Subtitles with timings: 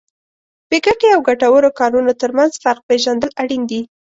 [0.69, 3.81] بې ګټې او ګټورو کارونو ترمنځ فرق پېژندل اړین دي.